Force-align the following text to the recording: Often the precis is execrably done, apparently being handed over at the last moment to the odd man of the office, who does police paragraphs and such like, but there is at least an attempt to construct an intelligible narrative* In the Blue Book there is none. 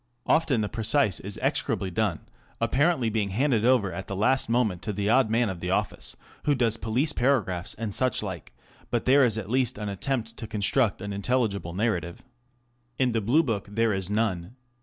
Often 0.25 0.61
the 0.61 0.67
precis 0.67 1.19
is 1.19 1.37
execrably 1.43 1.91
done, 1.91 2.21
apparently 2.59 3.07
being 3.07 3.29
handed 3.29 3.63
over 3.63 3.93
at 3.93 4.07
the 4.07 4.15
last 4.15 4.49
moment 4.49 4.81
to 4.81 4.91
the 4.91 5.11
odd 5.11 5.29
man 5.29 5.47
of 5.47 5.59
the 5.59 5.69
office, 5.69 6.17
who 6.45 6.55
does 6.55 6.75
police 6.75 7.13
paragraphs 7.13 7.75
and 7.75 7.93
such 7.93 8.23
like, 8.23 8.51
but 8.89 9.05
there 9.05 9.23
is 9.23 9.37
at 9.37 9.47
least 9.47 9.77
an 9.77 9.89
attempt 9.89 10.37
to 10.37 10.47
construct 10.47 11.03
an 11.03 11.13
intelligible 11.13 11.73
narrative* 11.75 12.23
In 12.97 13.11
the 13.11 13.21
Blue 13.21 13.43
Book 13.43 13.67
there 13.69 13.93
is 13.93 14.09
none. 14.09 14.55